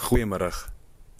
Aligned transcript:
Goeiemôre. 0.00 0.48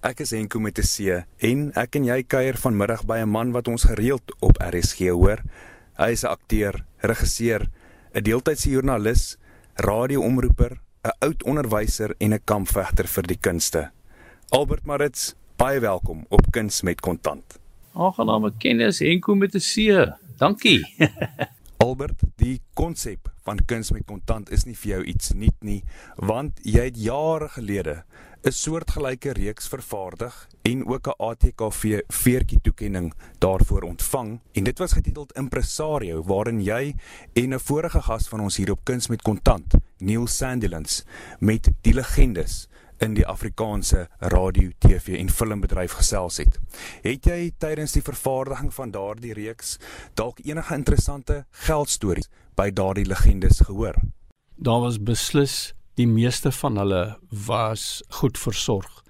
Ek 0.00 0.22
is 0.24 0.30
Henko 0.32 0.58
met 0.58 0.78
'n 0.78 0.88
C 0.88 1.24
en 1.44 1.72
ek 1.76 1.96
en 1.96 2.04
jy 2.04 2.22
kuier 2.24 2.56
vanmiddag 2.56 3.04
by 3.04 3.18
'n 3.20 3.28
man 3.28 3.52
wat 3.52 3.68
ons 3.68 3.84
gereeld 3.84 4.24
op 4.40 4.56
RSG 4.56 5.12
hoor. 5.12 5.42
Hy 5.98 6.10
is 6.10 6.24
'n 6.24 6.32
akteur, 6.32 6.84
regisseur, 7.00 7.68
'n 8.14 8.22
deeltydse 8.22 8.70
joernalis, 8.70 9.36
radioomroeper, 9.76 10.80
'n 11.04 11.12
oud 11.20 11.44
onderwyser 11.44 12.14
en 12.18 12.32
'n 12.32 12.44
kampvegter 12.44 13.06
vir 13.06 13.22
die 13.22 13.38
kunste. 13.38 13.90
Albert 14.48 14.86
Maritz, 14.86 15.34
baie 15.56 15.80
welkom 15.80 16.24
op 16.28 16.50
Kuns 16.50 16.82
met 16.82 17.00
Kontant. 17.00 17.58
Aangename 17.94 18.52
kennis 18.58 18.98
Henko 18.98 19.34
met 19.34 19.54
'n 19.54 19.60
C. 19.60 20.08
Dankie. 20.38 20.86
Albert, 21.84 22.22
die 22.36 22.60
konsep 22.74 23.30
van 23.42 23.58
kuns 23.64 23.90
met 23.90 24.04
kontant 24.04 24.50
is 24.50 24.66
nie 24.68 24.76
vir 24.76 24.90
jou 24.90 25.04
iets 25.04 25.32
nuut 25.32 25.62
nie, 25.64 25.80
want 26.16 26.60
jy 26.62 26.84
het 26.90 26.98
jare 27.00 27.48
gelede 27.48 28.02
'n 28.42 28.52
soortgelyke 28.56 29.32
reeks 29.32 29.68
vervaardig 29.68 30.48
en 30.62 30.86
ook 30.86 31.06
'n 31.06 31.14
ATKV 31.16 32.00
veertjie 32.08 32.60
toekenning 32.60 33.12
daarvoor 33.38 33.82
ontvang 33.82 34.40
en 34.52 34.64
dit 34.64 34.78
was 34.78 34.92
getiteld 34.92 35.32
Impresario 35.32 36.22
waarin 36.22 36.62
jy 36.62 36.94
en 37.32 37.54
'n 37.54 37.58
vorige 37.58 38.02
gas 38.02 38.28
van 38.28 38.40
ons 38.40 38.56
hier 38.56 38.70
op 38.70 38.84
Kuns 38.84 39.08
met 39.08 39.22
Kontant, 39.22 39.74
Neil 39.98 40.26
Sandilands, 40.26 41.04
met 41.38 41.70
die 41.80 41.94
legendes 41.94 42.68
in 42.98 43.14
die 43.14 43.26
Afrikaanse 43.26 44.08
radio, 44.18 44.70
TV 44.78 45.18
en 45.18 45.30
filmbedryf 45.30 45.92
gesels 45.92 46.36
het. 46.36 46.58
Het 47.02 47.24
jy 47.24 47.52
tydens 47.58 47.92
die 47.92 48.02
vervaardiging 48.02 48.74
van 48.74 48.90
daardie 48.90 49.32
reeks 49.32 49.78
dalk 50.14 50.38
enige 50.44 50.74
interessante 50.74 51.46
geldstories 51.50 52.28
by 52.54 52.70
daardie 52.70 53.06
legendes 53.06 53.60
gehoor? 53.60 53.94
Daar 54.56 54.80
was 54.80 55.02
beslis 55.02 55.74
die 56.00 56.08
meeste 56.08 56.52
van 56.54 56.80
hulle 56.80 57.04
was 57.46 58.00
goed 58.20 58.38
versorg. 58.40 59.04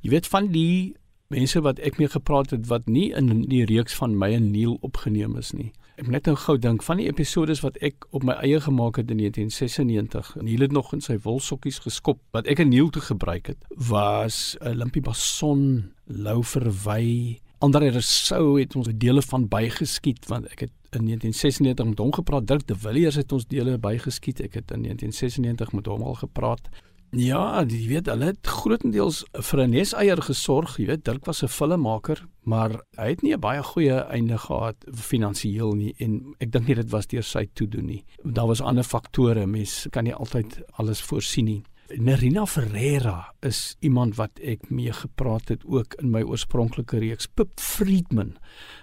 Jy 0.00 0.14
weet 0.14 0.30
van 0.30 0.52
die 0.54 0.94
mense 1.32 1.60
wat 1.64 1.80
ek 1.84 1.98
mee 2.00 2.08
gepraat 2.08 2.54
het 2.54 2.68
wat 2.70 2.86
nie 2.88 3.10
in 3.16 3.44
die 3.50 3.64
reeks 3.68 3.96
van 3.98 4.16
my 4.16 4.30
en 4.36 4.50
Neil 4.52 4.78
opgeneem 4.86 5.36
is 5.40 5.52
nie. 5.52 5.72
Ek 5.98 6.06
net 6.06 6.28
nou 6.30 6.36
gou 6.38 6.54
dink 6.62 6.84
van 6.86 7.00
die 7.00 7.08
episodes 7.10 7.60
wat 7.64 7.76
ek 7.84 8.06
op 8.14 8.22
my 8.24 8.36
eie 8.44 8.60
gemaak 8.62 9.00
het 9.00 9.10
in 9.10 9.18
1996. 9.18 10.36
Neil 10.46 10.62
het 10.62 10.72
nog 10.72 10.92
in 10.94 11.02
sy 11.04 11.18
wolsokkies 11.24 11.82
geskop 11.84 12.22
wat 12.36 12.46
ek 12.46 12.62
en 12.62 12.70
Neil 12.70 12.92
toe 12.94 13.02
gebruik 13.02 13.50
het 13.52 13.66
was 13.90 14.56
'n 14.60 14.70
uh, 14.70 14.74
Limpie 14.78 15.02
Bason, 15.02 15.90
Lou 16.06 16.44
Verwy, 16.44 17.40
Andre 17.58 17.90
Rousseau 17.90 18.60
het 18.60 18.76
ons 18.78 18.86
dele 18.94 19.22
van 19.22 19.48
bygeskiet 19.50 20.28
want 20.30 20.46
ek 20.54 20.60
het 20.68 20.72
in 20.90 21.04
1996 21.04 21.86
met 21.86 21.98
hom 21.98 22.12
gepraat. 22.12 22.46
Dirk 22.46 22.66
de 22.66 22.76
Villiers 22.78 23.14
het 23.14 23.32
ons 23.32 23.46
dele 23.46 23.78
bygeskiet. 23.78 24.40
Ek 24.40 24.54
het 24.54 24.70
in 24.70 24.82
1996 24.82 25.72
met 25.72 25.86
hom 25.86 26.02
al 26.02 26.14
gepraat. 26.14 26.68
Ja, 27.16 27.64
jy 27.64 27.86
weet, 27.88 28.08
hulle 28.12 28.34
het 28.34 28.44
grootendeels 28.44 29.22
vir 29.32 29.62
'n 29.62 29.70
neseier 29.70 30.20
gesorg. 30.22 30.76
Jy 30.76 30.86
weet, 30.86 31.04
Dirk 31.04 31.24
was 31.24 31.42
'n 31.42 31.48
filmmaker, 31.48 32.26
maar 32.44 32.82
hy 32.96 33.08
het 33.08 33.22
nie 33.22 33.32
'n 33.32 33.40
baie 33.40 33.62
goeie 33.62 33.96
einde 34.12 34.38
gehad 34.38 34.76
finansiëel 34.92 35.72
nie 35.72 35.94
en 35.98 36.34
ek 36.38 36.52
dink 36.52 36.66
nie 36.66 36.74
dit 36.74 36.90
was 36.90 37.06
deur 37.06 37.22
sy 37.22 37.48
toedoen 37.54 37.86
nie. 37.86 38.04
Daar 38.24 38.46
was 38.46 38.60
ander 38.60 38.84
faktore, 38.84 39.46
mens 39.46 39.86
kan 39.90 40.04
nie 40.04 40.14
altyd 40.14 40.60
alles 40.72 41.00
voorsien 41.00 41.44
nie. 41.44 41.62
Nerina 41.96 42.46
Ferreira 42.46 43.32
is 43.40 43.76
iemand 43.80 44.16
wat 44.16 44.40
ek 44.44 44.66
mee 44.68 44.92
gepraat 44.92 45.48
het 45.48 45.62
ook 45.64 45.94
in 46.02 46.10
my 46.12 46.20
oorspronklike 46.20 46.98
reeks 47.00 47.26
Pip 47.26 47.60
Friedman 47.60 48.34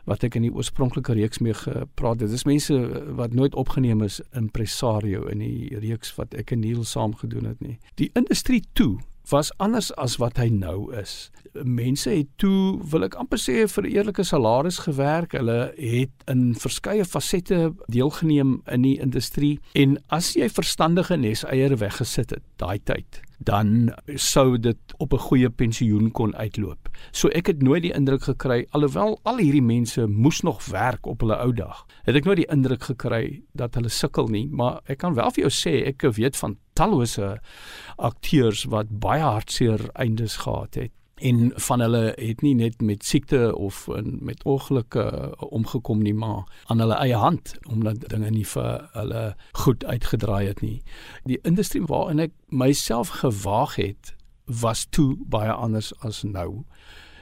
wat 0.09 0.25
ek 0.25 0.37
in 0.39 0.47
die 0.47 0.53
oorspronklike 0.53 1.13
reeks 1.13 1.41
mee 1.45 1.53
gepraat 1.53 2.23
het. 2.23 2.33
Dis 2.33 2.47
mense 2.49 2.73
wat 3.17 3.37
nooit 3.37 3.55
opgeneem 3.55 4.01
is 4.05 4.21
in 4.33 4.49
Presario 4.49 5.27
in 5.29 5.43
die 5.45 5.77
reeks 5.83 6.15
wat 6.17 6.33
ek 6.33 6.55
en 6.55 6.63
Neil 6.65 6.81
saam 6.83 7.13
gedoen 7.19 7.45
het 7.51 7.61
nie. 7.61 7.77
Die 8.01 8.09
industrie 8.17 8.63
toe 8.73 8.97
was 9.29 9.51
anders 9.57 9.91
as 9.95 10.17
wat 10.17 10.37
hy 10.37 10.49
nou 10.49 10.93
is. 10.95 11.29
Mense 11.63 12.09
het 12.09 12.27
toe, 12.41 12.79
wil 12.91 13.05
ek 13.07 13.15
amper 13.19 13.39
sê 13.39 13.67
vir 13.67 13.83
'n 13.83 13.91
eerlike 13.91 14.23
salaris 14.23 14.79
gewerk. 14.87 15.31
Hulle 15.31 15.73
het 15.77 16.11
in 16.27 16.55
verskeie 16.55 17.05
fasette 17.05 17.73
deelgeneem 17.87 18.61
in 18.67 18.81
die 18.81 19.00
industrie 19.00 19.59
en 19.73 19.97
as 20.09 20.33
jy 20.33 20.50
verstandige 20.50 21.17
neseiers 21.17 21.79
weggesit 21.79 22.29
het 22.29 22.44
daai 22.57 22.79
tyd, 22.83 23.22
dan 23.39 23.94
sou 24.16 24.57
dit 24.57 24.77
op 24.97 25.13
'n 25.13 25.17
goeie 25.27 25.50
pensioen 25.50 26.11
kon 26.11 26.35
uitloop. 26.35 26.89
So 27.11 27.27
ek 27.29 27.47
het 27.47 27.61
nooit 27.61 27.81
die 27.81 27.94
indruk 27.94 28.23
gekry 28.23 28.66
alhoewel 28.71 29.19
al 29.23 29.38
hierdie 29.38 29.61
mense 29.63 30.07
moes 30.07 30.41
nog 30.41 30.66
werk 30.66 31.05
op 31.05 31.19
hulle 31.19 31.35
ou 31.35 31.53
dag. 31.53 31.85
Het 32.03 32.16
ek 32.16 32.25
nooit 32.25 32.38
die 32.38 32.51
indruk 32.51 32.83
gekry 32.83 33.44
dat 33.53 33.75
hulle 33.75 33.89
sukkel 33.89 34.27
nie, 34.27 34.47
maar 34.51 34.81
ek 34.85 34.97
kan 34.97 35.13
wel 35.13 35.31
vir 35.31 35.41
jou 35.41 35.51
sê 35.51 35.85
ek 35.88 36.01
weet 36.01 36.38
van 36.38 36.57
tallose 36.75 37.36
akteurs 37.96 38.66
wat 38.74 38.91
baie 39.00 39.24
hartseer 39.24 39.88
eindes 39.94 40.38
gehad 40.44 40.75
het 40.75 40.94
en 41.16 41.52
van 41.56 41.80
hulle 41.80 42.13
het 42.19 42.41
nie 42.44 42.56
net 42.56 42.81
met 42.81 43.06
siekte 43.06 43.56
of 43.56 43.88
met 44.03 44.44
ongelukke 44.44 45.36
omgekom 45.50 46.02
nie 46.03 46.13
maar 46.13 46.44
aan 46.66 46.80
hulle 46.84 46.97
eie 47.00 47.16
hand 47.16 47.56
omdat 47.72 48.03
dinge 48.09 48.30
nie 48.30 48.46
vir 48.46 48.90
hulle 48.94 49.24
goed 49.52 49.86
uitgedraai 49.86 50.47
het 50.47 50.62
nie. 50.62 50.81
Die 51.24 51.40
industrie 51.44 51.84
waarin 51.88 52.19
ek 52.28 52.36
myself 52.52 53.13
gewaag 53.24 53.75
het 53.80 54.12
was 54.46 54.86
toe 54.90 55.16
baie 55.18 55.52
anders 55.52 55.94
as 56.03 56.24
nou. 56.24 56.66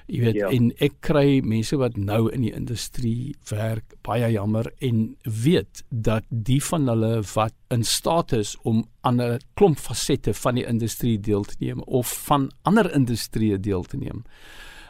Jy 0.08 0.20
weet 0.20 0.36
ja. 0.36 0.50
en 0.52 0.72
ek 0.84 0.98
kry 1.06 1.40
mense 1.48 1.78
wat 1.80 1.96
nou 1.96 2.28
in 2.36 2.44
die 2.44 2.52
industrie 2.54 3.36
werk 3.50 3.96
baie 4.04 4.28
jammer 4.34 4.68
en 4.84 5.16
weet 5.24 5.84
dat 5.90 6.28
die 6.30 6.60
van 6.64 6.90
hulle 6.92 7.22
wat 7.34 7.56
in 7.72 7.86
staat 7.88 8.36
is 8.36 8.56
om 8.64 8.84
aan 9.02 9.22
'n 9.22 9.40
klomp 9.56 9.80
fasette 9.80 10.34
van 10.34 10.56
die 10.56 10.66
industrie 10.66 11.20
deel 11.20 11.44
te 11.44 11.56
neem 11.60 11.82
of 11.82 12.12
van 12.28 12.52
ander 12.64 12.92
industrieë 12.92 13.60
deel 13.60 13.84
te 13.84 13.98
neem. 13.98 14.24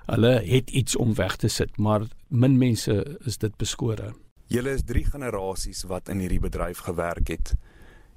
Hulle 0.06 0.42
het 0.44 0.70
iets 0.70 0.96
om 0.96 1.14
weg 1.14 1.36
te 1.36 1.48
sit, 1.48 1.78
maar 1.78 2.02
min 2.28 2.58
mense 2.58 3.18
is 3.26 3.38
dit 3.38 3.56
beskore. 3.58 4.14
Julle 4.48 4.74
is 4.74 4.84
3 4.84 5.06
generasies 5.06 5.84
wat 5.84 6.10
in 6.10 6.20
hierdie 6.20 6.40
bedryf 6.40 6.78
gewerk 6.78 7.28
het. 7.28 7.54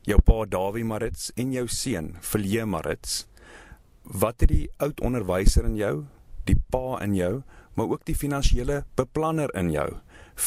Jou 0.03 0.21
pa 0.21 0.45
Dawie 0.45 0.85
Marits 0.85 1.31
en 1.37 1.53
jou 1.53 1.67
seun 1.69 2.17
Vilje 2.21 2.67
Marits. 2.67 3.27
Wat 4.03 4.41
het 4.41 4.49
die 4.49 4.69
oud 4.77 5.01
onderwyser 5.01 5.65
in 5.65 5.77
jou 5.77 6.07
die 6.47 6.59
pa 6.71 7.01
in 7.05 7.17
jou, 7.17 7.33
maar 7.77 7.93
ook 7.93 8.05
die 8.09 8.17
finansiële 8.17 8.85
beplanner 8.97 9.53
in 9.59 9.71
jou 9.75 9.89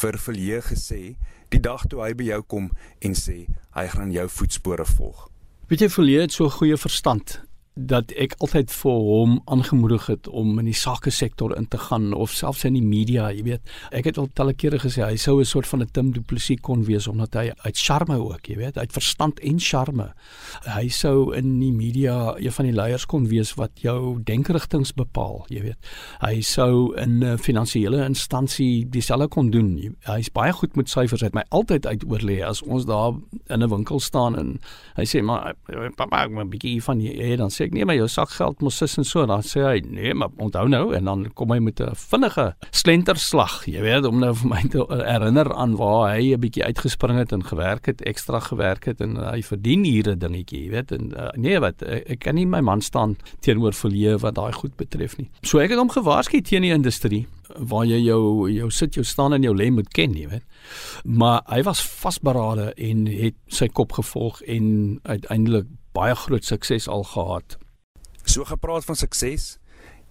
vir 0.00 0.18
verleë 0.18 0.62
gesê 0.70 1.02
die 1.50 1.60
dag 1.62 1.86
toe 1.90 2.02
hy 2.04 2.12
by 2.14 2.30
jou 2.30 2.42
kom 2.54 2.70
en 3.02 3.14
sê 3.18 3.44
hy 3.74 3.86
gaan 3.94 4.12
jou 4.14 4.26
voetspore 4.30 4.86
volg. 4.96 5.28
Weet 5.70 5.86
jy 5.86 5.90
verleë 5.92 6.26
het 6.26 6.34
so 6.34 6.50
goeie 6.50 6.78
verstand 6.78 7.40
dat 7.74 8.10
ek 8.18 8.34
altyd 8.42 8.72
vir 8.74 8.96
hom 9.06 9.36
aangemoedig 9.46 10.08
het 10.10 10.28
om 10.28 10.58
in 10.58 10.66
die 10.66 10.76
sake 10.76 11.10
sektor 11.14 11.52
in 11.56 11.68
te 11.70 11.78
gaan 11.78 12.10
of 12.12 12.32
selfs 12.34 12.64
in 12.66 12.74
die 12.74 12.84
media, 12.84 13.28
jy 13.30 13.44
weet. 13.46 13.70
Ek 13.94 14.08
het 14.10 14.18
al 14.18 14.26
talle 14.34 14.54
kere 14.58 14.80
gesê 14.82 15.04
hy 15.06 15.16
sou 15.16 15.38
'n 15.40 15.44
soort 15.44 15.66
van 15.66 15.82
'n 15.82 15.90
Tim 15.92 16.12
Du 16.12 16.20
Plessis 16.20 16.60
kon 16.60 16.84
wees 16.84 17.06
omdat 17.06 17.34
hy 17.34 17.52
uit 17.64 17.78
charme 17.78 18.18
ook, 18.18 18.46
jy 18.46 18.56
weet, 18.56 18.78
uit 18.78 18.92
verstand 18.92 19.40
en 19.40 19.58
charme. 19.58 20.12
Hy 20.66 20.88
sou 20.88 21.32
in 21.34 21.60
die 21.60 21.72
media 21.72 22.34
een 22.36 22.52
van 22.52 22.64
die 22.64 22.74
leiers 22.74 23.06
kon 23.06 23.28
wees 23.28 23.54
wat 23.54 23.70
jou 23.74 24.20
denkerigtings 24.24 24.92
bepaal, 24.92 25.46
jy 25.48 25.62
weet. 25.62 25.78
Hy 26.20 26.40
sou 26.40 26.94
in 26.96 27.24
'n 27.24 27.38
finansiële 27.38 28.04
instansie 28.04 28.88
dieselfde 28.88 29.28
kon 29.28 29.50
doen. 29.50 29.96
Hy's 30.04 30.28
baie 30.28 30.52
goed 30.52 30.76
met 30.76 30.88
syfers. 30.88 31.20
Het 31.20 31.34
my 31.34 31.44
altyd 31.50 31.86
uitoorlê 31.86 32.42
as 32.44 32.62
ons 32.62 32.84
daar 32.84 33.14
in 33.48 33.62
'n 33.62 33.68
winkel 33.68 34.00
staan 34.00 34.36
en 34.36 34.60
hy 34.96 35.04
sê 35.04 35.22
maar 35.22 35.54
papa, 35.96 36.24
ek 36.24 36.30
moet 36.30 36.44
'n 36.44 36.50
bietjie 36.50 36.82
van 36.82 36.98
hier 36.98 37.36
dan 37.36 37.50
sê 37.60 37.68
ek 37.68 37.76
nee 37.76 37.84
maar 37.84 37.98
jou 37.98 38.08
sakgeld 38.08 38.62
mos 38.64 38.78
sis 38.80 38.96
en 39.00 39.04
so 39.04 39.26
dan 39.28 39.44
sê 39.44 39.64
hy 39.66 39.80
nee 39.84 40.14
maar 40.16 40.32
onthou 40.40 40.66
nou 40.72 40.84
en 40.96 41.10
dan 41.10 41.26
kom 41.36 41.52
hy 41.52 41.58
met 41.60 41.80
'n 41.80 41.94
vinnige 41.94 42.54
slenterslag 42.70 43.66
jy 43.68 43.82
weet 43.84 44.08
om 44.08 44.20
nou 44.20 44.32
vir 44.34 44.48
my 44.48 44.62
te 44.72 44.86
herinner 44.88 45.52
aan 45.52 45.76
waar 45.76 46.16
hy 46.16 46.32
'n 46.34 46.40
bietjie 46.40 46.64
uitgespring 46.64 47.18
het 47.18 47.32
en 47.32 47.44
gewerk 47.44 47.86
het 47.86 48.00
ekstra 48.02 48.40
gewerk 48.40 48.84
het 48.84 49.00
en 49.00 49.16
hy 49.16 49.42
verdien 49.42 49.84
hier 49.84 50.08
'n 50.08 50.18
dingetjie 50.18 50.64
jy 50.64 50.70
weet 50.70 50.92
en 50.92 51.12
uh, 51.16 51.28
nee 51.36 51.58
wat 51.60 51.82
ek, 51.82 52.08
ek 52.16 52.18
kan 52.24 52.34
nie 52.34 52.46
my 52.46 52.60
man 52.60 52.80
staan 52.80 53.16
teenoor 53.40 53.72
verleë 53.76 54.18
wat 54.20 54.34
daai 54.34 54.52
goed 54.52 54.76
betref 54.76 55.18
nie. 55.18 55.28
So 55.42 55.58
ek 55.58 55.70
het 55.70 55.78
hom 55.78 55.90
gewaarsku 55.92 56.40
teen 56.40 56.62
die 56.62 56.74
industrie 56.74 57.26
waar 57.56 57.84
jy 57.86 57.98
jou 58.04 58.50
jou 58.50 58.70
sit 58.70 58.94
jou 58.94 59.04
staan 59.04 59.32
en 59.32 59.42
jou 59.42 59.54
lê 59.56 59.70
moet 59.70 59.88
ken 59.88 60.14
jy 60.14 60.28
weet 60.30 60.46
maar 61.04 61.42
hy 61.48 61.62
was 61.66 61.82
vasberade 61.82 62.72
en 62.76 63.06
het 63.10 63.36
sy 63.48 63.68
kop 63.68 63.92
gevolg 63.98 64.42
en 64.46 64.98
uiteindelik 65.02 65.66
baie 65.96 66.14
groot 66.14 66.44
sukses 66.44 66.88
al 66.88 67.04
gehad. 67.04 67.58
So 68.24 68.44
gepraat 68.44 68.86
van 68.86 68.98
sukses, 68.98 69.58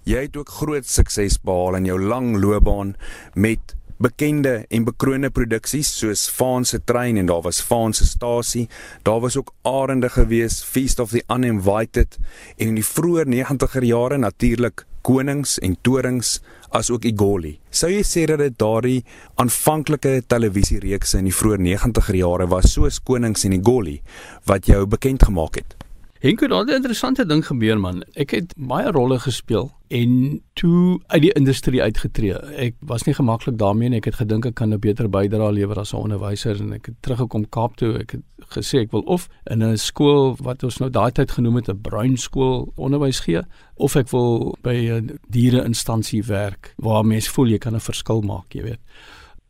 jy 0.07 0.25
het 0.27 0.37
ook 0.37 0.51
groot 0.59 0.87
sukses 0.87 1.39
behaal 1.43 1.79
in 1.79 1.87
jou 1.87 1.99
lang 2.01 2.33
loopbaan 2.41 2.95
met 3.35 3.75
bekende 3.99 4.63
en 4.71 4.85
bekroonde 4.87 5.29
produksies 5.35 5.89
soos 5.99 6.27
Faan 6.31 6.65
se 6.65 6.79
trein 6.87 7.17
en 7.19 7.27
daar 7.27 7.43
was 7.43 7.59
Faan 7.61 7.93
se 7.93 8.05
stasie, 8.07 8.67
daar 9.03 9.19
was 9.19 9.35
ook 9.37 9.53
Arende 9.67 10.09
gewees, 10.09 10.61
Feast 10.63 10.99
of 10.99 11.11
the 11.11 11.23
Uninvited 11.27 12.15
en 12.57 12.71
in 12.71 12.79
die 12.79 12.85
vroeë 12.85 13.27
90er 13.27 13.87
jare 13.87 14.17
natuurlik 14.17 14.85
Konings 15.09 15.55
en 15.65 15.73
Torings 15.81 16.35
as 16.69 16.91
ook 16.93 17.07
Igoli. 17.09 17.55
Sou 17.73 17.89
jy 17.89 18.03
sê 18.05 18.27
dat 18.29 18.43
dit 18.43 18.53
daardie 18.61 18.99
aanvanklike 19.41 20.19
televisiereekse 20.29 21.17
in 21.17 21.31
die 21.31 21.33
vroeë 21.33 21.57
90er 21.65 22.19
jare 22.19 22.45
was 22.51 22.75
soos 22.75 23.01
Konings 23.01 23.47
en 23.49 23.57
Igoli 23.57 23.97
wat 24.45 24.69
jou 24.69 24.83
bekend 24.85 25.25
gemaak 25.25 25.57
het? 25.63 25.73
Henko, 26.19 26.47
daar 26.47 26.59
het 26.59 26.69
'n 26.69 26.73
interessante 26.73 27.25
ding 27.25 27.45
gebeur 27.45 27.79
man. 27.79 28.03
Ek 28.13 28.29
het 28.29 28.53
baie 28.57 28.91
rolle 28.91 29.19
gespeel 29.19 29.71
en 29.87 30.41
toe 30.53 30.99
uit 31.07 31.21
die 31.21 31.31
industrie 31.31 31.81
uitgetree. 31.81 32.33
Ek 32.33 32.75
was 32.79 33.03
nie 33.03 33.13
gemaklik 33.13 33.57
daarmee 33.57 33.87
en 33.87 33.93
ek 33.93 34.05
het 34.05 34.15
gedink 34.15 34.45
ek 34.45 34.53
kan 34.53 34.73
'n 34.73 34.79
beter 34.79 35.09
bydrae 35.09 35.51
lewer 35.51 35.79
as 35.79 35.93
'n 35.93 35.97
onderwyser 35.97 36.59
en 36.59 36.73
ek 36.73 36.85
het 36.85 36.95
teruggekom 36.99 37.49
Kaap 37.49 37.75
toe. 37.75 37.97
Ek 37.97 38.11
het 38.11 38.21
gesê 38.49 38.79
ek 38.79 38.91
wil 38.91 39.01
of 39.01 39.29
in 39.45 39.63
'n 39.63 39.77
skool 39.77 40.35
wat 40.41 40.63
ons 40.63 40.77
nou 40.77 40.89
daai 40.89 41.11
tyd 41.11 41.31
genoem 41.31 41.55
het 41.55 41.69
'n 41.69 41.81
bruin 41.81 42.17
skool 42.17 42.73
onderwys 42.75 43.19
gee 43.19 43.41
of 43.75 43.95
ek 43.95 44.09
wil 44.09 44.57
by 44.61 44.75
'n 44.75 45.19
diere 45.29 45.63
instansie 45.63 46.23
werk 46.23 46.73
waar 46.77 47.05
mense 47.05 47.29
voel 47.29 47.47
jy 47.47 47.57
kan 47.57 47.75
'n 47.75 47.79
verskil 47.79 48.21
maak, 48.21 48.53
jy 48.53 48.63
weet. 48.63 48.79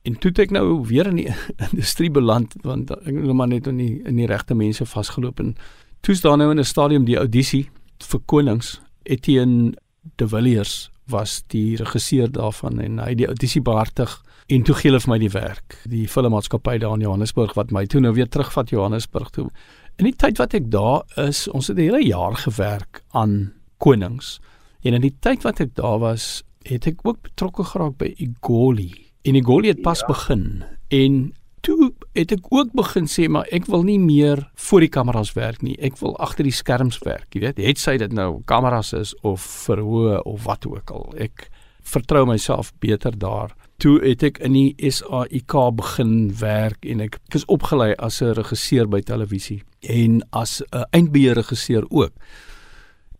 En 0.03 0.19
toe 0.19 0.31
ek 0.31 0.51
nou 0.51 0.85
weer 0.85 1.07
in 1.07 1.15
die 1.15 1.33
industrie 1.71 2.11
beland 2.11 2.55
want 2.61 2.91
ek 2.91 3.05
het 3.05 3.23
nou 3.23 3.33
maar 3.33 3.47
net 3.47 3.67
in 3.67 3.77
die 3.77 4.03
die 4.03 4.25
regte 4.25 4.55
mense 4.55 4.85
vasgeloop 4.85 5.39
en 5.39 5.55
toe 6.01 6.15
staan 6.15 6.37
nou 6.37 6.51
in 6.51 6.59
'n 6.59 6.63
stadium 6.63 7.05
die 7.05 7.17
audisie 7.17 7.69
vir 7.99 8.19
konings 8.25 8.81
Etienne 9.03 9.73
de 10.15 10.27
Villiers 10.27 10.89
was 11.09 11.43
die 11.47 11.75
regisseur 11.75 12.31
daarvan 12.31 12.79
en 12.79 12.99
hy 12.99 13.15
die 13.17 13.27
audisie 13.27 13.61
behartig 13.61 14.21
en 14.47 14.63
toe 14.65 14.75
gee 14.75 14.89
hulle 14.89 15.01
vir 15.03 15.11
my 15.11 15.17
die 15.21 15.31
werk. 15.33 15.77
Die 15.89 16.07
filmmaatskappy 16.09 16.77
daar 16.81 16.95
in 16.97 17.05
Johannesburg 17.05 17.55
wat 17.57 17.71
my 17.71 17.85
toe 17.85 18.01
nou 18.01 18.13
weer 18.13 18.29
terugvat 18.29 18.69
Johannesburg 18.69 19.29
toe. 19.29 19.49
In 19.97 20.05
die 20.05 20.15
tyd 20.15 20.37
wat 20.41 20.55
ek 20.57 20.69
daar 20.73 21.03
is 21.17 21.47
ons 21.47 21.67
het 21.67 21.77
'n 21.77 21.81
hele 21.81 22.03
jaar 22.05 22.35
gewerk 22.35 23.03
aan 23.11 23.53
konings. 23.77 24.39
En 24.81 24.93
in 24.93 25.01
die 25.01 25.15
tyd 25.19 25.43
wat 25.43 25.59
ek 25.59 25.75
daar 25.75 25.99
was 25.99 26.43
het 26.63 26.87
ek 26.87 26.99
ook 27.03 27.21
betrokke 27.21 27.63
geraak 27.63 27.97
by 27.97 28.13
Igoli. 28.17 28.91
En 29.23 29.35
Igoli 29.35 29.67
het 29.67 29.81
pas 29.81 29.99
ja. 29.99 30.07
begin. 30.07 30.63
En 30.87 31.33
toe 31.61 31.93
het 32.13 32.31
ek 32.31 32.49
ook 32.49 32.73
begin 32.73 33.07
sê 33.07 33.27
maar 33.29 33.47
ek 33.53 33.67
wil 33.69 33.83
nie 33.85 33.99
meer 34.01 34.41
voor 34.67 34.85
die 34.85 34.91
kameras 34.91 35.33
werk 35.37 35.61
nie. 35.61 35.75
Ek 35.81 35.99
wil 36.01 36.17
agter 36.17 36.47
die 36.47 36.55
skerms 36.55 36.99
werk. 37.05 37.27
Jy 37.33 37.43
weet, 37.45 37.61
het 37.61 37.81
sy 37.81 37.97
dit 38.01 38.13
nou 38.13 38.41
kameras 38.49 38.93
is 38.97 39.13
of 39.21 39.45
verhoë 39.67 40.21
of 40.25 40.43
wat 40.47 40.67
ook 40.67 40.91
al. 40.91 41.09
Ek 41.17 41.49
vertrou 41.89 42.25
myself 42.29 42.71
beter 42.79 43.17
daar. 43.17 43.55
Toe 43.79 43.99
het 44.03 44.23
ek 44.23 44.41
in 44.43 44.53
die 44.57 44.91
SAIK 44.91 45.55
begin 45.79 46.13
werk 46.41 46.85
en 46.85 47.05
ek 47.05 47.19
is 47.35 47.47
opgelei 47.47 47.93
as 47.95 48.21
'n 48.21 48.35
regisseur 48.35 48.87
by 48.87 49.01
televisie 49.01 49.63
en 49.81 50.21
as 50.31 50.61
'n 50.61 50.85
eindbeheerregisseur 50.91 51.85
ook. 51.89 52.13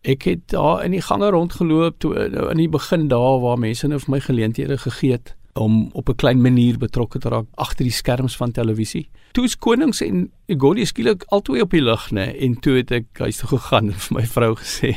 Ek 0.02 0.22
het 0.22 0.48
daar 0.48 0.84
in 0.84 0.90
die 0.90 1.02
gange 1.02 1.30
rondgeloop 1.30 1.98
toe 1.98 2.14
in 2.50 2.56
die 2.56 2.68
begin 2.68 3.08
daar 3.08 3.40
waar 3.40 3.58
mense 3.58 3.88
nou 3.88 3.98
vir 3.98 4.10
my 4.10 4.20
geleenthede 4.20 4.78
gegee 4.78 5.12
het 5.12 5.34
om 5.54 5.90
op 5.92 6.08
'n 6.08 6.14
klein 6.16 6.40
manier 6.40 6.78
betrokke 6.78 7.18
te 7.18 7.28
raak 7.28 7.46
agter 7.54 7.84
die 7.84 7.92
skerms 7.92 8.36
van 8.36 8.52
televisie. 8.52 9.08
Toe 9.32 9.44
is 9.44 9.58
Konings 9.58 10.00
en 10.00 10.30
Egoli 10.46 10.84
skielik 10.84 11.24
altoe 11.28 11.60
op 11.60 11.70
die 11.70 11.82
lig, 11.82 12.10
nê, 12.10 12.36
en 12.40 12.60
toe 12.60 12.76
het 12.76 12.90
ek 12.90 13.06
huis 13.18 13.36
toe 13.36 13.48
gegaan 13.48 13.86
en 13.86 13.98
vir 14.06 14.16
my 14.16 14.26
vrou 14.26 14.54
gesê 14.54 14.96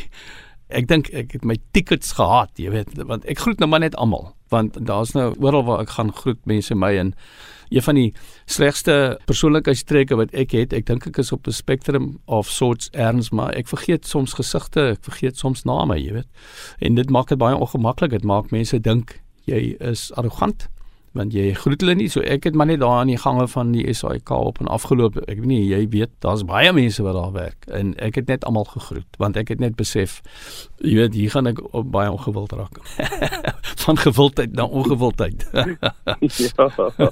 ek 0.74 0.88
dink 0.90 1.10
ek 1.14 1.36
het 1.38 1.46
my 1.46 1.58
tickets 1.76 2.16
gehad, 2.18 2.52
jy 2.60 2.72
weet, 2.74 2.94
want 3.08 3.26
ek 3.30 3.42
groet 3.44 3.62
nou 3.62 3.70
maar 3.70 3.84
net 3.84 3.96
almal, 4.02 4.32
want 4.54 4.78
daar's 4.88 5.14
nou 5.18 5.34
oral 5.42 5.66
waar 5.68 5.84
ek 5.84 5.96
gaan 5.98 6.14
groet 6.16 6.40
mense 6.50 6.76
my 6.76 6.94
en 6.98 7.14
een 7.74 7.82
van 7.82 7.98
die 7.98 8.10
slegste 8.46 9.18
persoonlikheidstrekke 9.30 10.18
wat 10.20 10.34
ek 10.38 10.54
het, 10.58 10.76
ek 10.78 10.86
dink 10.90 11.08
ek 11.10 11.18
is 11.24 11.32
op 11.34 11.48
'n 11.48 11.52
spectrum 11.52 12.20
of 12.26 12.50
sorts 12.50 12.90
erns, 12.94 13.32
maar 13.32 13.54
ek 13.58 13.68
vergeet 13.68 14.06
soms 14.06 14.34
gesigte, 14.34 14.94
ek 14.94 15.04
vergeet 15.04 15.38
soms 15.38 15.64
name, 15.66 15.98
jy 15.98 16.14
weet. 16.14 16.30
En 16.80 16.96
dit 16.96 17.10
maak 17.10 17.30
dit 17.30 17.38
baie 17.38 17.56
ongemaklik, 17.56 18.12
dit 18.12 18.24
maak 18.24 18.52
mense 18.52 18.80
dink 18.80 19.23
jy 19.50 19.75
is 19.80 20.12
arrogant 20.19 20.69
want 21.13 21.34
jy 21.34 21.51
groet 21.54 21.84
hulle 21.84 21.94
nie. 21.98 22.07
So 22.10 22.24
ek 22.25 22.48
het 22.48 22.56
maar 22.57 22.66
net 22.72 22.80
daar 22.81 23.04
aan 23.04 23.12
die 23.12 23.19
gange 23.22 23.45
van 23.48 23.72
die 23.75 23.86
SAIK 23.94 24.31
op 24.34 24.60
en 24.63 24.69
afgeloop. 24.74 25.19
Ek 25.28 25.44
weet 25.44 25.50
nie 25.51 25.60
jy 25.69 25.84
weet 25.94 26.13
daar's 26.25 26.42
baie 26.50 26.74
mense 26.74 27.06
wat 27.06 27.18
daar 27.18 27.34
werk 27.36 27.68
en 27.69 27.94
ek 28.01 28.18
het 28.22 28.31
net 28.34 28.48
almal 28.50 28.66
gegroet 28.72 29.22
want 29.22 29.38
ek 29.38 29.54
het 29.54 29.62
net 29.62 29.78
besef 29.78 30.22
jy 30.81 30.98
weet 31.04 31.18
hier 31.18 31.34
gaan 31.36 31.51
ek 31.54 31.62
op 31.69 31.92
baie 31.94 32.10
ongewild 32.12 32.57
raak. 32.57 32.81
Van 33.86 34.00
gewildheid 34.01 34.57
na 34.57 34.66
ongewildheid. 34.66 35.45
Ja 36.57 37.12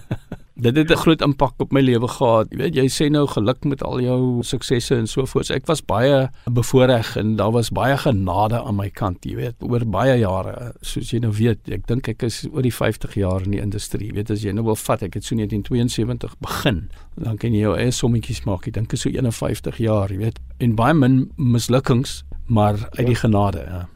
dit 0.55 0.75
het 0.75 0.91
'n 0.91 0.95
groot 0.95 1.21
impak 1.21 1.53
op 1.57 1.71
my 1.71 1.81
lewe 1.81 2.07
gehad. 2.07 2.47
Jy 2.49 2.57
weet, 2.57 2.75
jy 2.75 2.87
sê 2.87 3.09
nou 3.09 3.27
geluk 3.27 3.63
met 3.63 3.83
al 3.83 3.99
jou 4.01 4.43
suksesse 4.43 4.95
en 4.95 5.07
so 5.07 5.25
voort. 5.25 5.49
Ek 5.49 5.65
was 5.65 5.81
baie 5.81 6.29
bevoordeel 6.45 7.15
en 7.15 7.35
daar 7.35 7.51
was 7.51 7.69
baie 7.69 7.97
genade 7.97 8.63
aan 8.63 8.75
my 8.75 8.89
kant, 8.89 9.25
jy 9.25 9.35
weet, 9.35 9.55
oor 9.59 9.85
baie 9.85 10.19
jare. 10.19 10.73
Soos 10.81 11.11
jy 11.11 11.19
nou 11.19 11.31
weet, 11.31 11.69
ek 11.69 11.87
dink 11.87 12.07
ek 12.07 12.23
is 12.23 12.47
oor 12.51 12.61
die 12.61 12.73
50 12.73 13.13
jaar 13.13 13.41
in 13.41 13.51
die 13.51 13.61
industrie. 13.61 14.07
Jy 14.07 14.13
weet, 14.13 14.29
as 14.29 14.43
jy 14.43 14.51
nou 14.51 14.63
wil 14.63 14.75
vat, 14.75 15.01
ek 15.01 15.13
het 15.13 15.23
so 15.23 15.35
1972 15.35 16.35
begin. 16.39 16.89
Dan 17.15 17.37
kan 17.37 17.53
jy 17.53 17.59
jou 17.59 17.77
eie 17.77 17.91
sommetjies 17.91 18.43
maak. 18.45 18.67
Ek 18.67 18.73
dink 18.73 18.93
is 18.93 19.01
so 19.01 19.09
51 19.09 19.77
jaar, 19.77 20.09
jy 20.09 20.17
weet, 20.17 20.39
en 20.59 20.75
baie 20.75 20.93
min 20.93 21.31
mislukkings, 21.37 22.23
maar 22.47 22.89
uit 22.97 23.07
die 23.07 23.15
genade, 23.15 23.65
ja. 23.67 23.87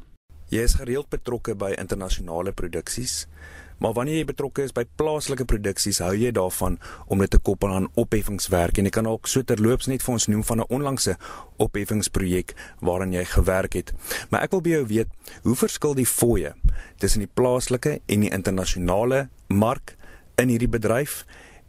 Jy 0.54 0.62
is 0.62 0.76
gereeld 0.78 1.10
betrokke 1.10 1.56
by 1.56 1.74
internasionale 1.80 2.52
produksies. 2.54 3.26
Maar 3.78 3.94
wanneer 3.94 4.18
jy 4.22 4.26
betrokke 4.26 4.64
is 4.64 4.74
by 4.76 4.86
plaaslike 5.00 5.46
produksies, 5.46 6.00
hou 6.00 6.14
jy 6.16 6.32
daarvan 6.36 6.78
om 7.12 7.20
dit 7.20 7.32
te 7.32 7.40
koppel 7.40 7.74
aan 7.76 7.90
opheffingswerk 8.00 8.78
en 8.78 8.88
jy 8.88 8.94
kan 8.96 9.08
ook 9.10 9.28
so 9.28 9.44
terloops 9.44 9.90
net 9.92 10.04
vir 10.06 10.14
ons 10.14 10.28
noem 10.28 10.44
van 10.44 10.60
'n 10.60 10.70
onlangse 10.70 11.18
opheffingsprojek 11.58 12.56
waaraan 12.82 13.14
jy 13.14 13.26
gewerk 13.26 13.74
het. 13.74 13.94
Maar 14.30 14.44
ek 14.44 14.52
wil 14.52 14.62
by 14.62 14.70
jou 14.70 14.86
weet, 14.86 15.08
hoe 15.44 15.56
verskil 15.56 15.94
die 15.94 16.06
fooie 16.06 16.54
tussen 16.98 17.20
die 17.20 17.34
plaaslike 17.34 18.02
en 18.06 18.20
die 18.20 18.32
internasionale 18.32 19.30
mark 19.48 19.98
in 20.36 20.50
hierdie 20.50 20.70
bedryf 20.70 21.26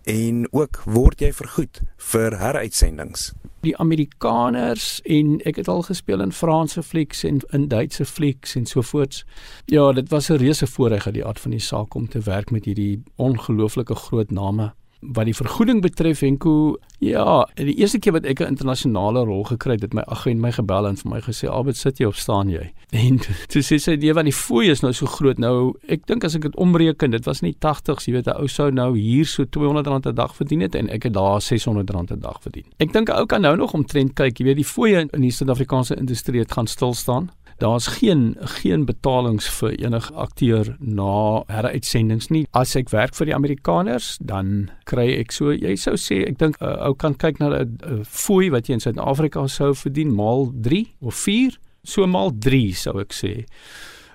en 0.07 0.47
ook 0.53 0.83
word 0.87 1.21
jy 1.21 1.33
vergoed 1.35 1.83
vir 2.13 2.39
heruitsendings? 2.39 3.33
die 3.67 3.75
Amerikaners 3.83 5.01
en 5.11 5.37
ek 5.49 5.59
het 5.61 5.69
al 5.69 5.83
gespeel 5.89 6.23
in 6.23 6.33
Franse 6.33 6.83
flieks 6.87 7.25
en 7.27 7.41
in 7.57 7.69
Duitse 7.73 8.07
flieks 8.07 8.55
en 8.59 8.67
so 8.67 8.83
voorts. 8.83 9.25
Ja, 9.67 9.93
dit 9.93 10.09
was 10.09 10.31
'n 10.31 10.39
reuse 10.43 10.67
voorreg 10.67 11.07
uit 11.07 11.15
die 11.15 11.27
aard 11.27 11.41
van 11.41 11.51
die 11.51 11.61
saak 11.61 11.95
om 11.95 12.09
te 12.09 12.21
werk 12.21 12.51
met 12.51 12.65
hierdie 12.65 13.03
ongelooflike 13.17 13.95
groot 13.95 14.31
name 14.31 14.73
wat 15.01 15.29
die 15.29 15.35
vergoeding 15.35 15.83
betref 15.83 16.21
Henko 16.25 16.77
ja 17.05 17.45
die 17.55 17.77
eerste 17.77 17.99
keer 17.99 18.15
wat 18.17 18.25
ek 18.25 18.41
'n 18.41 18.57
internasionale 18.57 19.25
rol 19.25 19.45
gekry 19.45 19.73
het 19.73 19.83
het 19.83 19.95
my 19.95 20.03
agent 20.07 20.41
my 20.41 20.53
gebel 20.53 20.87
en 20.87 20.97
vir 20.97 21.11
my 21.11 21.21
gesê 21.21 21.49
Albert 21.49 21.77
sit 21.77 21.99
jy 21.99 22.07
of 22.07 22.17
staan 22.17 22.49
jy? 22.49 22.73
En 22.93 23.19
toe 23.49 23.63
sê 23.63 23.79
sy 23.79 23.97
die 23.97 24.13
van 24.15 24.25
die 24.25 24.33
fooi 24.33 24.71
is 24.71 24.81
nou 24.81 24.93
so 24.93 25.07
groot. 25.07 25.39
Nou 25.39 25.75
ek 25.89 26.07
dink 26.07 26.25
as 26.25 26.35
ek 26.35 26.43
dit 26.43 26.57
omreken 26.57 27.11
dit 27.11 27.25
was 27.27 27.43
nie 27.43 27.55
80s 27.61 28.07
jy 28.07 28.13
weet 28.13 28.27
'n 28.27 28.41
ou 28.41 28.49
sou 28.49 28.71
nou 28.71 28.97
hier 28.97 29.27
so 29.27 29.45
200 29.45 29.87
rand 29.87 30.07
'n 30.07 30.15
dag 30.15 30.35
verdien 30.35 30.61
het 30.61 30.75
en 30.75 30.89
ek 30.89 31.03
het 31.03 31.13
daar 31.13 31.41
600 31.41 31.91
rand 31.91 32.13
'n 32.13 32.21
dag 32.21 32.41
verdien. 32.43 32.65
Ek 32.79 32.93
dink 32.93 33.09
'n 33.09 33.19
ou 33.19 33.27
kan 33.27 33.43
nou 33.43 33.57
nog 33.57 33.75
omtrent 33.75 34.15
kyk 34.15 34.39
jy 34.39 34.45
weet 34.45 34.57
die 34.57 34.65
fooi 34.65 34.95
in 34.95 35.21
die 35.21 35.31
Suid-Afrikaanse 35.31 35.97
industrie 35.97 36.41
het 36.41 36.53
gaan 36.53 36.67
stil 36.67 36.95
staan 36.95 37.31
Daar's 37.59 37.87
geen 37.87 38.37
geen 38.61 38.85
betalings 38.85 39.49
vir 39.49 39.73
enige 39.81 40.13
akteur 40.15 40.77
na 40.79 41.43
heruitsendings 41.49 42.29
nie. 42.29 42.45
As 42.53 42.77
ek 42.77 42.91
werk 42.93 43.17
vir 43.17 43.31
die 43.31 43.35
Amerikaners, 43.35 44.17
dan 44.21 44.69
kry 44.85 45.09
ek 45.17 45.33
so 45.33 45.55
jy 45.57 45.73
sou 45.81 45.97
sê 45.97 46.23
ek 46.29 46.37
dink 46.39 46.61
'n 46.61 46.67
uh, 46.69 46.89
ou 46.89 46.95
kan 46.95 47.17
kyk 47.17 47.41
na 47.41 47.65
'n 47.65 48.05
fooi 48.05 48.51
wat 48.53 48.69
jy 48.69 48.77
in 48.77 48.85
Suid-Afrika 48.85 49.47
sou 49.49 49.73
verdien 49.75 50.13
maal 50.13 50.53
3 50.53 50.85
of 51.01 51.15
4, 51.15 51.57
so 51.85 52.07
maal 52.07 52.31
3 52.31 52.75
sou 52.75 53.01
ek 53.01 53.13
sê 53.13 53.47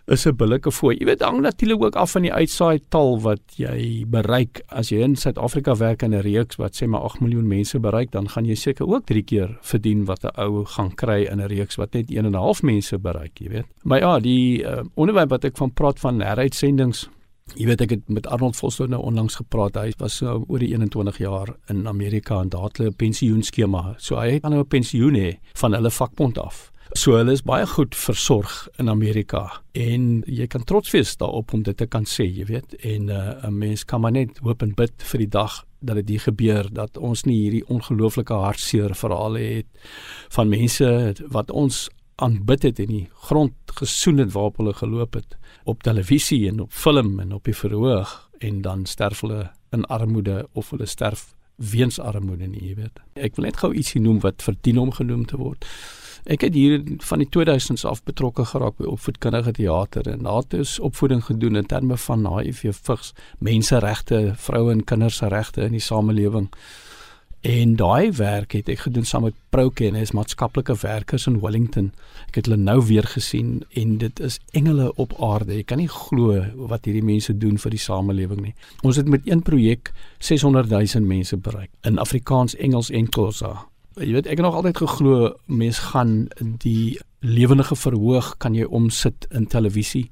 is 0.08 0.25
'n 0.25 0.36
billike 0.36 0.72
fooi. 0.72 0.98
Jy 0.98 1.05
weet 1.05 1.22
hang 1.22 1.41
natuurlik 1.41 1.84
ook 1.84 1.96
af 1.96 2.12
van 2.12 2.22
die 2.22 2.34
uitsaai 2.34 2.79
tal 2.89 3.22
wat 3.22 3.41
jy 3.55 4.05
bereik. 4.08 4.62
As 4.67 4.89
jy 4.89 5.01
in 5.01 5.15
Suid-Afrika 5.15 5.75
werk 5.75 6.01
in 6.01 6.13
'n 6.13 6.22
reeks 6.22 6.55
wat 6.55 6.75
sê 6.75 6.88
maar 6.88 7.01
8 7.01 7.20
miljoen 7.20 7.48
mense 7.48 7.79
bereik, 7.79 8.12
dan 8.12 8.29
gaan 8.29 8.46
jy 8.46 8.55
seker 8.55 8.88
ook 8.88 9.05
3 9.05 9.24
keer 9.24 9.58
verdien 9.62 10.05
wat 10.05 10.24
'n 10.24 10.39
ou 10.41 10.65
gaan 10.65 10.96
kry 10.96 11.27
in 11.31 11.39
'n 11.41 11.48
reeks 11.48 11.75
wat 11.75 11.93
net 11.93 12.10
1 12.10 12.25
en 12.25 12.31
'n 12.31 12.36
half 12.36 12.62
mense 12.63 12.98
bereik, 12.98 13.39
jy 13.39 13.50
weet. 13.50 13.65
Maar 13.84 14.00
ja, 14.00 14.20
die 14.20 14.63
uh, 14.63 14.84
onderwerp 14.96 15.29
wat 15.29 15.43
ek 15.43 15.58
van 15.58 15.74
praat 15.74 16.00
van 16.00 16.22
heruitsendings 16.22 17.10
Jy 17.58 17.65
weet 17.67 17.81
ek 17.84 17.89
het 17.89 18.10
met 18.12 18.27
Arnold 18.31 18.55
Vosloo 18.55 18.88
nou 18.88 19.01
onlangs 19.03 19.36
gepraat. 19.36 19.75
Hy 19.75 19.91
was 20.00 20.15
so 20.22 20.46
oor 20.48 20.62
die 20.62 20.72
21 20.72 21.17
jaar 21.20 21.50
in 21.70 21.88
Amerika 21.88 22.39
en 22.39 22.50
daar 22.50 22.70
het 22.70 22.77
hulle 22.77 22.91
'n 22.91 22.96
pensioenskema. 22.96 23.96
So 23.98 24.15
hy 24.15 24.31
het 24.34 24.43
nou 24.43 24.60
'n 24.60 24.67
pensioen 24.67 25.15
hê 25.15 25.39
van 25.53 25.74
hulle 25.74 25.91
vakbond 25.91 26.38
af. 26.38 26.72
So 26.91 27.15
hulle 27.15 27.31
is 27.31 27.43
baie 27.48 27.63
goed 27.71 27.95
versorg 27.95 28.67
in 28.81 28.89
Amerika 28.91 29.45
en 29.79 30.24
jy 30.27 30.43
kan 30.51 30.65
trots 30.67 30.91
wees 30.91 31.13
daarop 31.15 31.53
om 31.55 31.62
dit 31.63 31.77
te 31.77 31.88
kan 31.88 32.03
sê, 32.03 32.25
jy 32.27 32.45
weet. 32.50 32.75
En 32.83 33.07
uh, 33.07 33.48
'n 33.48 33.57
mens 33.57 33.86
kan 33.86 34.01
maar 34.01 34.12
net 34.12 34.41
hoop 34.43 34.62
en 34.62 34.74
bid 34.75 34.91
vir 35.00 35.19
die 35.19 35.31
dag 35.31 35.63
dat 35.79 35.95
dit 35.95 36.10
hier 36.10 36.19
gebeur 36.19 36.67
dat 36.74 36.98
ons 36.98 37.24
nie 37.24 37.38
hierdie 37.41 37.63
ongelooflike 37.67 38.33
hartseer 38.33 38.95
verhale 38.95 39.39
het 39.39 39.67
van 40.29 40.50
mense 40.50 41.15
wat 41.31 41.51
ons 41.51 41.89
aanbid 42.15 42.63
het 42.63 42.79
en 42.79 42.91
die 42.91 43.07
grond 43.24 43.53
gesoen 43.79 44.17
het 44.17 44.33
waarop 44.33 44.57
hulle 44.57 44.74
geloop 44.74 45.13
het 45.13 45.38
op 45.63 45.83
televisie 45.83 46.48
en 46.50 46.60
op 46.60 46.71
film 46.71 47.19
en 47.19 47.31
op 47.33 47.43
die 47.43 47.55
verhoog 47.55 48.29
en 48.39 48.62
dan 48.62 48.86
sterf 48.86 49.21
hulle 49.21 49.50
in 49.71 49.86
armoede 49.86 50.48
of 50.53 50.69
hulle 50.69 50.86
sterf 50.86 51.33
weens 51.55 52.00
armoede 52.00 52.48
nie, 52.48 52.62
jy 52.69 52.75
weet. 52.75 53.01
Ek 53.15 53.36
wil 53.38 53.45
net 53.45 53.60
gou 53.62 53.71
ietsie 53.74 54.01
noem 54.01 54.19
wat 54.24 54.41
verdien 54.41 54.79
om 54.81 54.91
genoem 54.91 55.25
te 55.29 55.38
word. 55.38 55.65
Ek 56.24 56.42
het 56.46 56.54
hier 56.54 56.84
van 57.01 57.24
die 57.24 57.30
2000s 57.38 57.86
af 57.90 58.04
betrokke 58.06 58.46
geraak 58.46 58.78
by 58.78 58.86
opvoedkundige 58.86 59.56
teater 59.58 60.06
en 60.12 60.28
daar 60.28 60.44
het 60.44 60.54
ons 60.54 60.78
opvoeding 60.80 61.24
gedoen 61.25 61.56
in 61.56 61.66
terme 61.66 61.98
van 61.98 62.28
HIV 62.38 62.75
vigs, 62.78 63.13
menseregte, 63.40 64.34
vroue 64.38 64.72
en 64.72 64.84
kinders 64.84 65.18
se 65.18 65.28
regte 65.28 65.66
in 65.66 65.74
die 65.74 65.82
samelewing. 65.82 66.51
En 67.42 67.74
daai 67.75 68.12
werk 68.12 68.54
het 68.54 68.68
ek 68.70 68.84
gedoen 68.86 69.06
saam 69.06 69.24
met 69.25 69.34
hy 69.51 69.90
is 69.98 70.12
maatskaplike 70.13 70.75
werkers 70.84 71.25
in 71.28 71.40
Wellington. 71.42 71.92
Ek 72.30 72.36
het 72.36 72.46
hulle 72.46 72.62
nou 72.62 72.86
weer 72.86 73.04
gesien 73.04 73.66
en 73.74 73.98
dit 73.98 74.20
is 74.20 74.40
engele 74.54 74.94
op 74.96 75.16
aarde. 75.18 75.56
Jy 75.56 75.63
kan 75.63 75.78
nie 75.78 75.90
glo 75.90 76.46
wat 76.70 76.86
hierdie 76.86 77.04
mense 77.04 77.34
doen 77.34 77.58
vir 77.58 77.72
die 77.72 77.82
samelewing 77.82 78.42
nie. 78.42 78.54
Ons 78.84 79.01
het 79.01 79.10
met 79.10 79.25
een 79.25 79.42
projek 79.42 79.92
600 80.20 80.70
000 80.70 81.01
mense 81.01 81.38
bereik 81.38 81.72
in 81.82 81.98
Afrikaans, 81.98 82.56
Engels 82.56 82.92
en 82.92 83.10
Xhosa. 83.10 83.71
Jy 84.00 84.13
weet 84.15 84.27
ek 84.27 84.39
het 84.39 84.45
nog 84.45 84.55
altyd 84.55 84.77
geglo 84.77 85.33
mense 85.45 85.81
gaan 85.91 86.27
die 86.63 87.00
lewendige 87.19 87.75
verhoog 87.75 88.38
kan 88.38 88.55
jy 88.55 88.63
omsit 88.63 89.27
in 89.29 89.48
televisie. 89.51 90.10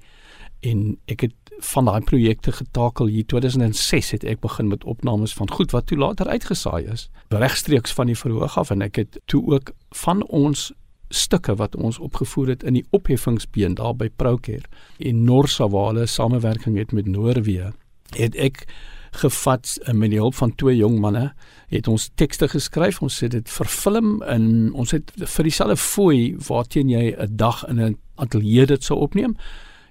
En 0.59 0.97
ek 1.07 1.23
het 1.29 1.35
van 1.71 1.87
daai 1.87 2.01
projekte 2.03 2.51
getakel. 2.51 3.07
Hier 3.07 3.25
2006 3.25 4.11
het 4.11 4.23
ek 4.23 4.41
begin 4.43 4.67
met 4.67 4.83
opnames 4.83 5.33
van 5.33 5.51
goed 5.51 5.71
wat 5.71 5.87
toe 5.87 5.97
later 5.97 6.27
uitgesaai 6.27 6.85
is 6.91 7.09
regstreeks 7.29 7.93
van 7.93 8.11
die 8.11 8.17
verhoog 8.17 8.57
af. 8.57 8.71
En 8.71 8.81
ek 8.81 8.95
het 8.95 9.19
toe 9.25 9.45
ook 9.47 9.71
van 10.03 10.23
ons 10.27 10.71
stukke 11.09 11.55
wat 11.55 11.75
ons 11.75 11.99
opgevoer 11.99 12.47
het 12.47 12.63
in 12.63 12.77
die 12.77 12.85
opheffingsbeen 12.91 13.79
daar 13.79 13.95
by 13.95 14.09
Prouker 14.15 14.65
en 14.99 15.23
Norsa 15.23 15.67
waar 15.69 15.93
hulle 15.93 16.05
samewerking 16.05 16.77
het 16.77 16.91
met 16.91 17.07
Noorwe 17.07 17.71
het 18.15 18.35
ek 18.35 18.67
gevat 19.11 19.77
eh, 19.83 19.93
met 19.93 20.09
die 20.09 20.19
hulp 20.19 20.35
van 20.35 20.55
twee 20.55 20.75
jong 20.75 20.99
manne 20.99 21.33
het 21.67 21.87
ons 21.87 22.09
tekste 22.15 22.47
geskryf 22.47 23.01
ons 23.01 23.19
het 23.19 23.31
dit 23.31 23.49
vervilm 23.49 24.21
en 24.21 24.73
ons 24.73 24.91
het 24.91 25.11
vir 25.15 25.43
dieselfde 25.43 25.77
fooi 25.77 26.35
waarteen 26.47 26.89
jy 26.89 27.15
'n 27.17 27.35
dag 27.35 27.67
in 27.67 27.79
'n 27.79 27.97
ateljee 28.15 28.65
dit 28.65 28.83
sou 28.83 28.99
opneem 28.99 29.35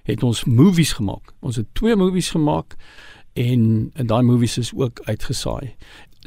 het 0.09 0.23
ons 0.23 0.43
movies 0.43 0.93
gemaak. 0.97 1.33
Ons 1.39 1.55
het 1.55 1.67
twee 1.77 1.95
movies 1.95 2.29
gemaak 2.35 2.75
en 3.33 3.91
en 3.93 4.07
daai 4.07 4.23
movies 4.23 4.57
is 4.57 4.71
ook 4.75 5.01
uitgesaai. 5.05 5.75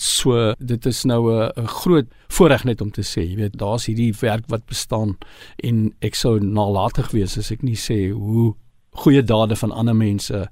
So 0.00 0.54
dit 0.58 0.86
is 0.86 1.02
nou 1.04 1.32
'n 1.32 1.66
groot 1.66 2.06
voorreg 2.28 2.64
net 2.64 2.80
om 2.80 2.90
te 2.90 3.02
sê, 3.02 3.20
jy 3.20 3.36
weet, 3.36 3.58
daar's 3.58 3.86
hierdie 3.86 4.14
werk 4.20 4.44
wat 4.46 4.66
bestaan 4.66 5.16
en 5.56 5.94
ek 6.00 6.14
sou 6.14 6.38
nalatig 6.40 7.10
wees 7.10 7.38
as 7.38 7.50
ek 7.50 7.62
nie 7.62 7.76
sê 7.76 8.10
hoe 8.10 8.54
goeie 8.90 9.22
dade 9.22 9.56
van 9.56 9.72
ander 9.72 9.96
mense 9.96 10.48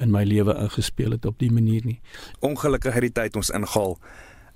in 0.00 0.12
my 0.12 0.24
lewe 0.24 0.54
ingespeel 0.60 1.16
het 1.16 1.26
op 1.26 1.38
die 1.38 1.50
manier 1.52 1.84
nie. 1.84 2.00
Ongelukkig 2.40 2.94
het 2.94 3.06
die 3.06 3.12
tyd 3.12 3.36
ons 3.36 3.50
ingehaal. 3.50 3.96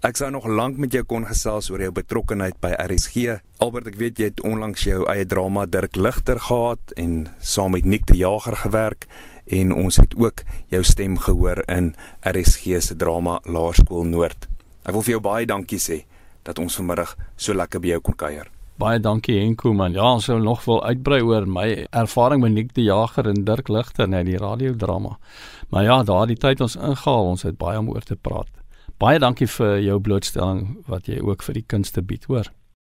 Ek 0.01 0.17
sou 0.17 0.31
nog 0.33 0.47
lank 0.49 0.79
met 0.81 0.95
jou 0.97 1.03
kon 1.05 1.27
gesels 1.29 1.69
oor 1.69 1.83
jou 1.85 1.91
betrokkeheid 1.93 2.57
by 2.65 2.71
RSG. 2.81 3.35
Albert, 3.61 3.91
ek 3.93 3.99
weet 4.01 4.21
jy 4.21 4.31
het 4.31 4.41
onlangs 4.49 4.87
jou 4.87 5.03
eie 5.13 5.27
drama 5.29 5.67
Dirk 5.69 5.99
Ligter 6.01 6.41
gehad 6.41 6.95
en 6.97 7.27
saam 7.37 7.77
met 7.77 7.85
Nick 7.85 8.07
die 8.09 8.23
Jager 8.23 8.57
gewerk 8.63 9.05
en 9.53 9.75
ons 9.77 9.99
het 10.01 10.17
ook 10.17 10.41
jou 10.73 10.81
stem 10.89 11.19
gehoor 11.21 11.61
in 11.69 11.93
RSG 12.25 12.81
se 12.81 12.97
drama 12.97 13.43
Laerskool 13.45 14.09
Noord. 14.09 14.49
Ek 14.89 14.97
wil 14.97 15.05
vir 15.05 15.17
jou 15.19 15.23
baie 15.29 15.51
dankie 15.51 15.83
sê 15.83 16.07
dat 16.49 16.59
ons 16.59 16.81
vanmiddag 16.81 17.13
so 17.37 17.53
lekker 17.53 17.85
by 17.85 17.93
jou 17.93 18.01
kon 18.09 18.17
kuier. 18.25 18.49
Baie 18.81 19.01
dankie 19.03 19.35
Henko 19.37 19.75
man. 19.77 19.93
Ja, 19.93 20.07
ons 20.17 20.25
sou 20.25 20.39
nog 20.41 20.63
wil 20.65 20.79
uitbrei 20.81 21.19
oor 21.21 21.45
my 21.45 21.67
ervaring 21.93 22.41
met 22.41 22.55
Nick 22.55 22.71
die 22.79 22.87
Jager 22.87 23.29
en 23.29 23.43
Dirk 23.45 23.69
Ligter 23.69 24.09
net 24.09 24.25
die 24.25 24.39
radiodrama. 24.41 25.19
Maar 25.69 25.85
ja, 25.85 25.99
daardie 26.09 26.39
tyd 26.41 26.63
ons 26.65 26.79
ingehaal, 26.79 27.29
ons 27.35 27.45
het 27.45 27.59
baie 27.61 27.77
om 27.79 27.91
oor 27.93 28.07
te 28.09 28.17
praat. 28.17 28.49
Baie 28.97 29.21
dankie 29.21 29.49
vir 29.59 29.77
jou 29.85 29.99
blootstelling 30.01 30.65
wat 30.89 31.13
jy 31.13 31.21
ook 31.21 31.45
vir 31.45 31.61
die 31.61 31.67
kunste 31.69 32.01
bied, 32.01 32.25
hoor. 32.33 32.49